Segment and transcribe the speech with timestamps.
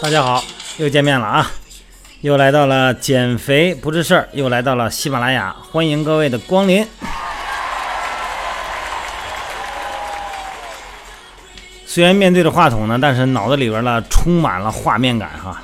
[0.00, 0.44] 大家好，
[0.76, 1.50] 又见面了啊！
[2.20, 6.86] 又来到了减肥不是事儿，又来到了喜马拉雅，欢迎各位的光临。
[11.94, 15.62] 虽然面对着话筒呢，但是脑子里边呢充满了画面感哈。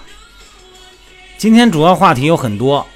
[1.38, 2.86] 今天主要话题有很多，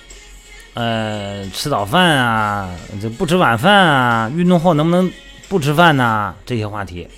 [0.74, 2.68] 呃，吃早饭啊，
[3.00, 5.10] 这不吃晚饭啊，运动后能不能
[5.48, 6.34] 不吃饭呢？
[6.44, 7.08] 这些话题，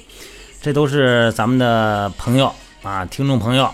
[0.62, 2.54] 这都是咱们的朋友
[2.84, 3.68] 啊，听众朋友，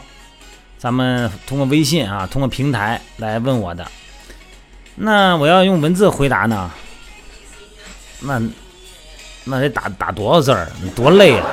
[0.79, 3.87] 咱们通过微信啊，通过平台来问我的。
[4.95, 6.71] 那我要用文字回答呢，
[8.21, 8.41] 那
[9.45, 10.67] 那得打打多少字儿，
[10.97, 11.47] 多累啊！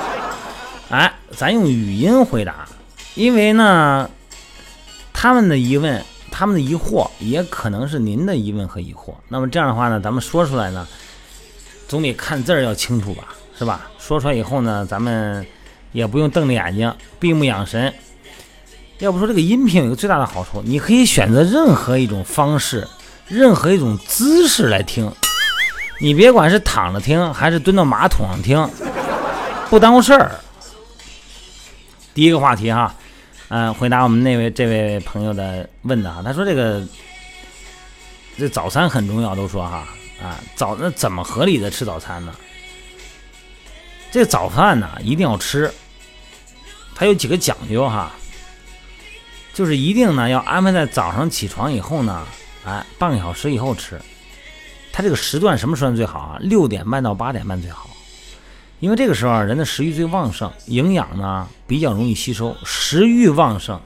[0.90, 2.66] 哎，咱用语音回答，
[3.16, 4.10] 因为呢，
[5.12, 9.14] 他们的疑问、他们的疑惑，也可能是您的疑问和疑惑。
[9.28, 10.88] 那么这样的话呢，咱们说出来呢，
[11.90, 13.90] 总比看字儿要清楚吧，是吧？
[14.00, 15.46] 说出来以后呢，咱们
[15.92, 17.94] 也不用瞪着眼睛、闭目养神。
[19.00, 22.88] 要不说这个音频有个最大的好处，你可以选择任何一种方式、
[23.28, 25.12] 任何一种姿势来听，
[26.00, 28.66] 你别管是躺着听还是蹲到马桶上听，
[29.70, 30.32] 不耽误事儿。
[32.18, 32.96] 第一个话题哈，
[33.50, 36.84] 嗯、回答我们那位这位朋友的问的哈，他说这个
[38.36, 39.88] 这早餐很重要，都说哈
[40.20, 42.34] 啊早那怎么合理的吃早餐呢？
[44.10, 45.72] 这早饭呢一定要吃，
[46.96, 48.12] 它有几个讲究哈，
[49.54, 52.26] 就是一定呢要安排在早上起床以后呢，
[52.66, 54.02] 哎半个小时以后吃，
[54.92, 56.38] 它这个时段什么时段最好啊？
[56.42, 57.87] 六点半到八点半最好。
[58.80, 63.80] 因为这个时候啊人的食欲最旺盛，营养呢比较容易吸收，食欲旺盛，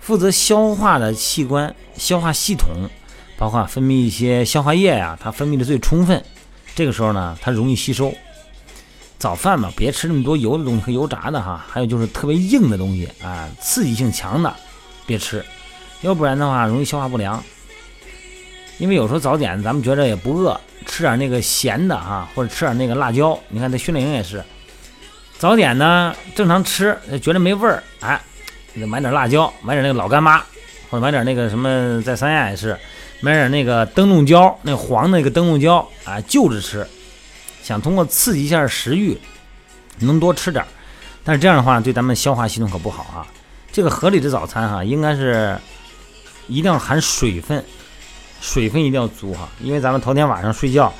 [0.00, 2.68] 负责消化的器官、消化系统，
[3.36, 6.22] 包括分泌一些消化液呀、它分泌的最充分。
[6.74, 8.14] 这个时候呢，它容易吸收。
[9.18, 14.54] 早饭嘛，别吃那么多油的东西和油炸的哈，还有就是特别硬的东西啊，刺激性强的
[15.06, 15.44] 别吃，
[16.02, 17.42] 要不然的话容易消化不良。
[18.78, 23.38] 因为有时候早点咱们觉着也不饿，吃点那个咸的啊，或者吃点那个辣椒。
[23.48, 24.44] 你看这训练营也是，
[25.38, 28.20] 早点呢正常吃觉得没味儿，哎，
[28.86, 30.38] 买点辣椒，买点那个老干妈，
[30.90, 32.78] 或者买点那个什么，在三亚也是
[33.20, 36.86] 买点那个灯笼椒，那黄的那个灯笼椒啊，就着吃，
[37.62, 39.16] 想通过刺激一下食欲，
[40.00, 40.68] 能多吃点儿。
[41.24, 43.26] 但是这样的话对咱们消化系统可不好啊。
[43.72, 45.58] 这个合理的早餐哈、应该是
[46.46, 47.64] 一定要含水分。
[48.40, 50.92] 水分一定要足哈，因为咱们头天晚上睡觉，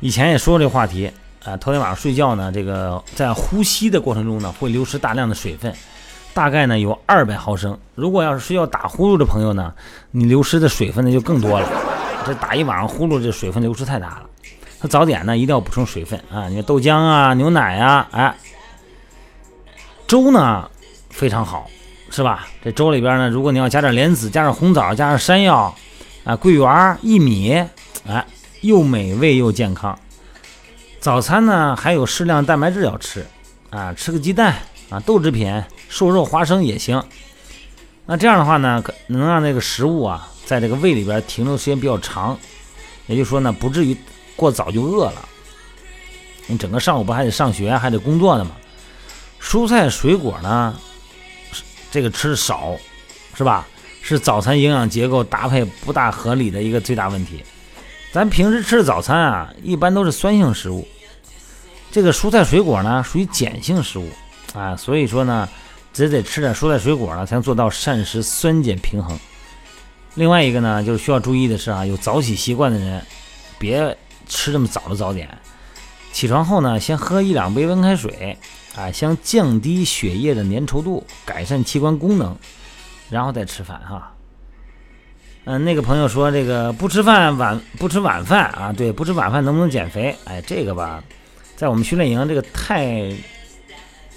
[0.00, 1.10] 以前也说过这话题
[1.44, 5.72] 啊、头天晚上睡觉呢，这个在呼吸的过程中呢，会流失大量的水分，
[6.34, 7.78] 大概呢有二百毫升。
[7.94, 9.72] 如果要是睡觉打呼噜的朋友呢，
[10.10, 11.68] 你流失的水分呢就更多了。
[12.26, 14.22] 这打一晚上呼噜，这水分流失太大了。
[14.80, 18.36] 那早点呢一定要补充水分啊，你看豆浆啊、牛奶啊，哎，
[20.06, 20.68] 粥呢
[21.10, 21.70] 非常好，
[22.10, 22.48] 是吧？
[22.62, 25.74] 这粥里边呢，如果你要加点莲子、加点红枣、加点山药。
[26.26, 26.66] 啊，桂圆、
[27.04, 27.52] 薏米，
[28.04, 28.26] 哎，
[28.60, 29.96] 又美味又健康。
[30.98, 33.24] 早餐呢，还有适量蛋白质要吃，
[33.70, 34.56] 啊，吃个鸡蛋
[34.90, 37.00] 啊，豆制品、瘦肉、花生也行。
[38.06, 42.36] 那这样的话呢，可能让这个食物啊，在这个胃里边停留时间比较长，
[43.06, 43.96] 也就是说呢，不至于
[44.34, 45.28] 过早就饿了。
[46.48, 48.50] 你整个上午不还得上学，还得工作呢嘛？
[49.40, 50.76] 蔬菜水果呢，
[51.92, 52.76] 这个吃少，
[53.36, 53.64] 是吧？
[54.08, 57.42] 是早餐营养结构搭配不大合理的一个最大问题。
[58.12, 60.86] 咱平时吃的早餐啊，一般都是酸性食物，
[61.90, 64.08] 这个蔬菜水果呢属于碱性食物
[64.54, 65.48] 啊，所以说呢，
[65.92, 69.18] 只得吃点蔬菜水果呢，才能做到膳食酸碱平衡。
[70.14, 73.04] 另外一个呢，就是需要注意的是啊，有早起习惯的人，
[73.58, 75.28] 别吃这么早的早点，
[76.12, 78.38] 起床后呢，先喝一两杯温开水
[78.76, 82.36] 啊，先降低血液的粘稠度，改善器官功能。
[83.10, 84.12] 然后再吃饭哈。
[85.44, 90.16] 嗯，那个朋友说这个不吃饭晚不吃晚饭啊，对，不吃晚饭能不能减肥？
[90.24, 91.02] 哎，这个吧，
[91.54, 93.12] 在我们训练营这个太，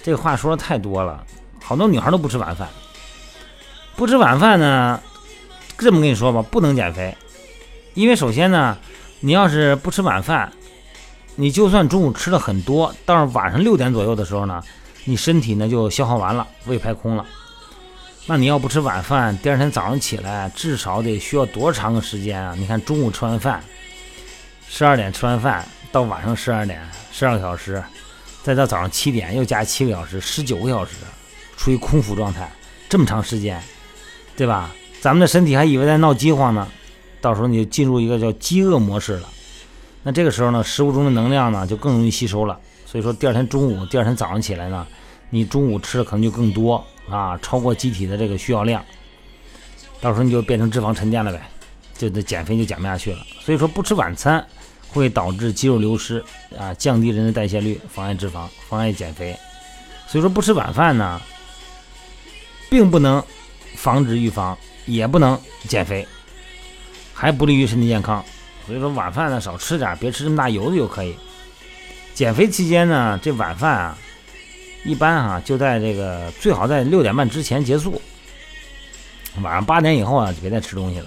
[0.02, 1.24] 这个话说的太多了，
[1.62, 2.68] 好多女孩都不吃晚饭。
[3.94, 5.00] 不吃晚饭呢，
[5.78, 7.16] 这么跟你说吧，不能减肥，
[7.94, 8.76] 因为首先呢，
[9.20, 10.50] 你要是不吃晚饭，
[11.36, 14.60] 你就算中午吃了很多，到晚上六点左右的时候呢，
[15.04, 17.24] 你身体呢就消耗完了，胃排空了。
[18.30, 22.54] 那你要不吃晚饭，第二天早上起来至少得需要多长个时间啊？
[22.56, 23.60] 你看中午吃完饭，
[24.68, 26.80] 十二点吃完饭到晚上十二点，
[27.10, 27.82] 十二个小时，
[28.44, 30.92] 再到早上七点又加七个小时，十九个小时，
[31.56, 32.48] 处于空腹状态，
[32.88, 33.60] 这么长时间，
[34.36, 34.70] 对吧？
[35.00, 36.68] 咱们的身体还以为在闹饥荒呢，
[37.20, 39.28] 到时候你就进入一个叫饥饿模式了。
[40.04, 42.56] 那这个时候呢，食物中的能量呢就更容易吸收了。
[42.86, 44.86] 所以说，第二天中午、第二天早上起来呢，
[45.30, 48.84] 你中午吃的可能就更多啊，超过机体的这个需要量。
[50.00, 51.40] 到时候你就变成脂肪沉淀了呗，
[51.96, 53.18] 就这减肥就减不下去了。
[53.40, 54.44] 所以说，不吃晚餐
[54.88, 56.24] 会导致肌肉流失
[56.58, 59.36] 啊，降低人的代谢率，妨碍脂肪，妨碍减肥。
[60.06, 61.20] 所以说，不吃晚饭呢，
[62.68, 63.22] 并不能
[63.76, 64.56] 防止预防，
[64.86, 65.38] 也不能
[65.68, 66.06] 减肥，
[67.12, 68.24] 还不利于身体健康。
[68.66, 71.14] 所以说，晚饭呢少吃点，别吃这么大油的就可以。
[72.14, 73.98] 减肥期间呢，这晚饭啊，
[74.84, 78.00] 一般哈就在这个最好在六点半之前结束。
[79.42, 81.06] 晚上八点以后啊，就别再吃东西了，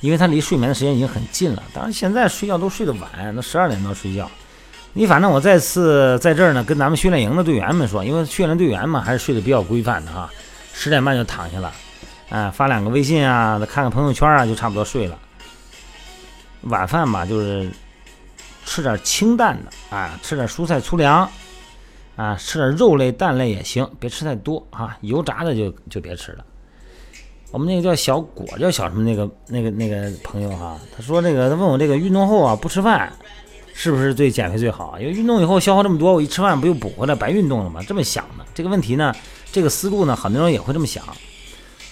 [0.00, 1.62] 因为它离睡眠的时间已经很近了。
[1.74, 4.30] 当然，现在睡觉都睡得晚，都十二点多睡觉。
[4.92, 10.30] 你反正我再次在这儿呢，跟咱们训练营的队员们说，因为训练队员嘛，还是睡得比较规范的哈，
[10.72, 11.72] 十点半就躺下了，
[12.28, 15.18] 哎，发两个微信啊，看看朋友圈啊，就差不多睡了。
[16.62, 17.68] 晚饭吧，就是
[18.64, 21.28] 吃点清淡的啊，吃点蔬菜粗粮
[22.16, 26.44] 啊，吃点肉类、蛋类也行，别吃太多啊，油炸的就就别吃了。
[27.50, 33.12] 我们那个叫小果，叫小什么那个那个那个朋友哈，他说那个他问我这个运动后啊不吃饭
[33.74, 34.98] 是不是对减肥最好？
[34.98, 37.80] 因为运动以后消耗这么多，我一吃饭不又补回来，白运动了吗？
[37.86, 39.14] 这么想的这个问题呢，
[39.50, 41.04] 这个思路呢，很多人也会这么想。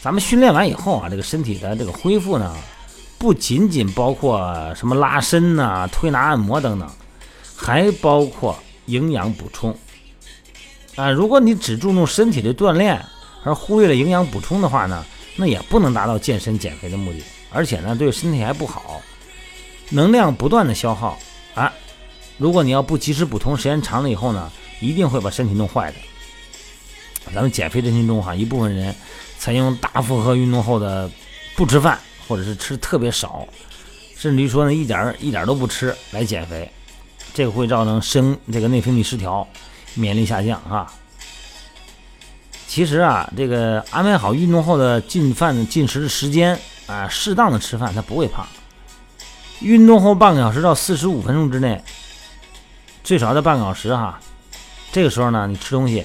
[0.02, 2.54] 咱们训练完以后啊，这个身体的这个恢复呢，
[3.18, 6.88] 不仅仅包括什么拉伸呐、推拿按摩等等，
[7.54, 8.56] 还包括
[8.86, 9.76] 营养补充
[10.96, 11.10] 啊。
[11.10, 13.04] 如果你只注重身体的锻炼，
[13.44, 15.04] 而忽略了营养补充的话呢？
[15.36, 19.00] 那也不能达到健身减肥的目的，而且呢，对身体还不好，
[19.88, 21.18] 能量不断的消耗
[21.54, 21.72] 啊。
[22.36, 24.50] 如果你要不及时补充，时间长了以后呢，
[24.80, 25.98] 一定会把身体弄坏的。
[27.32, 28.94] 咱们减肥人群中哈，一部分人
[29.38, 31.08] 采用大负荷运动后的
[31.56, 31.98] 不吃饭，
[32.28, 33.46] 或者是吃特别少，
[34.16, 36.70] 甚至于说呢，一点一点都不吃来减肥，
[37.32, 39.46] 这个会造成生这个内分泌失调，
[39.94, 40.86] 免疫力下降哈。
[42.66, 46.56] 其实啊，这个安排好运动后的进饭进食的时间
[46.86, 48.46] 啊，适当的吃饭，他不会胖。
[49.60, 51.82] 运动后半个小时到四十五分钟之内，
[53.02, 54.20] 最少在半个小时哈。
[54.92, 56.04] 这个时候呢，你吃东西，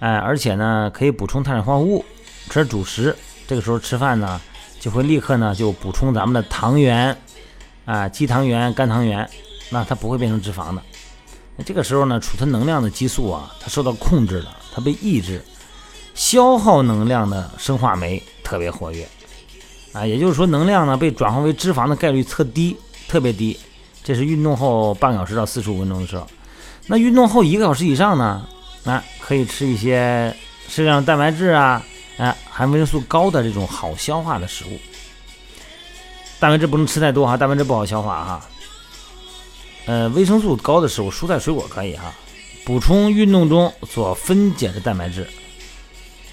[0.00, 2.04] 哎，而且呢可以补充碳水化合物，
[2.48, 3.14] 吃主食。
[3.46, 4.40] 这个时候吃饭呢，
[4.80, 7.16] 就会立刻呢就补充咱们的糖原
[7.84, 9.28] 啊，肌糖原、肝糖原，
[9.70, 10.82] 那它不会变成脂肪的。
[11.56, 15.42] 那这个时候呢，储存能量的激素啊，它受到控制了，它被抑制。
[16.14, 19.06] 消耗能量的生化酶特别活跃，
[19.92, 22.74] 啊，也就是说能量呢被转化为脂肪的概率特低，
[23.06, 23.58] 特别低。
[24.02, 26.26] 这是运动后半小时到四十五分钟的时候。
[26.86, 28.46] 那运动后一个小时以上呢，
[28.84, 30.34] 啊可以吃一些
[30.68, 31.84] 适量蛋白质啊，
[32.16, 34.78] 啊，含维生素高的这种好消化的食物。
[36.40, 38.46] 蛋白质不能吃太多哈，蛋白质不好消化哈。
[39.86, 42.12] 呃，维生素高的食物，蔬菜水果可以哈，
[42.64, 45.26] 补充运动中所分解的蛋白质。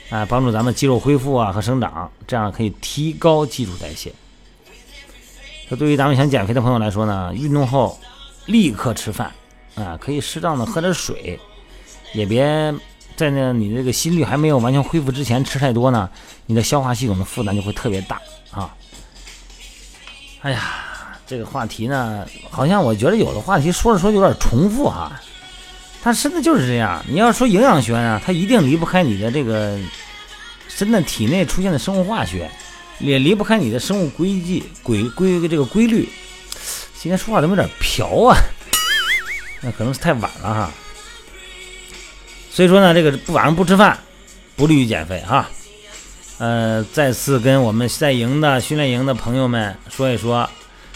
[0.10, 4.14] 啊，帮助咱们肌肉恢复啊和生长，这样可以提高基础代谢。
[5.70, 8.00] 那对于咱们想减肥的朋友来说呢，运动后
[8.46, 9.32] 立刻吃饭
[9.74, 11.40] 啊，可以适当的喝点水，
[12.13, 12.46] 也别
[13.16, 16.08] 在那你这个心率还没有完全恢复之前吃太多呢，
[16.46, 18.75] 你的消化系统的负担就会特别大啊。
[20.42, 20.93] 哎呀，
[21.25, 25.12] 这个话题呢，好像我觉得有的话题说着说着有点重复哈。
[26.01, 27.01] 它真的就是这样。
[27.08, 29.80] 你要说营养学呢，它一定离不开你的这个
[30.75, 32.51] 真的体内出现的生物化学，
[33.00, 36.10] 也离不开你的生物规矩、规规这个规律。
[37.00, 38.38] 今天说话怎么有点瓢啊？
[39.62, 40.72] 那可能是太晚了哈。
[42.51, 43.98] 所以说呢，这个晚上不吃饭，
[44.58, 45.50] 不利于减肥哈。
[46.38, 50.50] 呃，再次跟我们在营的训练营的朋友们说一说。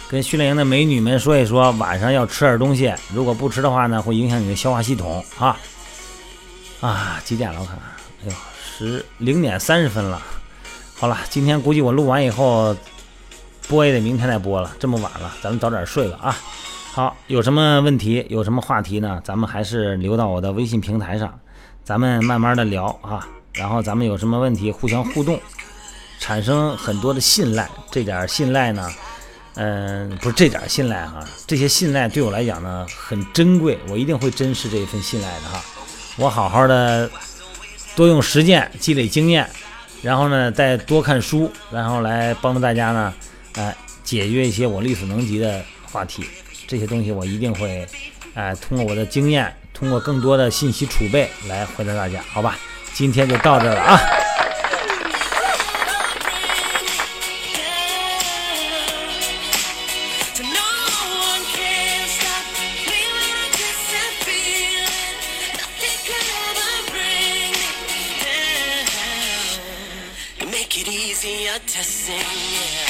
[0.09, 5.57] 跟训练营的美女们说一说，晚上要吃点东西，如果不吃的话呢，会影响你的消化系统啊。
[6.79, 7.59] 啊，几点了？
[7.59, 7.85] 我看看，
[8.23, 10.21] 哎呦，十零点三十分了。
[10.95, 12.75] 好了，今天估计我录完以后，
[13.67, 16.37] 播也得明天再播了，这么晚了，咱们早点睡吧啊。
[16.93, 19.19] 好，有什么问题，有什么话题呢？
[19.25, 21.37] 咱们还是留到我的微信平台上，
[21.83, 23.27] 咱们慢慢的聊啊。
[23.53, 25.39] 然后咱们有什么问题，互相互动，
[26.19, 28.89] 产生很多的信赖，这点信赖呢？
[29.59, 35.59] 嗯，不是这点信赖哈，这些信赖对我来讲呢很珍贵，我一定会珍视这一份信赖的哈。
[36.15, 37.09] 我好好的
[37.95, 39.49] 多用实践积累经验，
[40.03, 43.13] 然后呢再多看书，然后来帮助大家呢，
[43.55, 46.23] 哎，解决一些我力所能及的话题。
[46.67, 47.87] 这些东西我一定会，
[48.35, 52.57] 哎，通过我的经验，通过更多的信息储备来回答大家，好吧？
[52.93, 53.99] 今天就到这了啊。
[71.87, 72.86] sing it.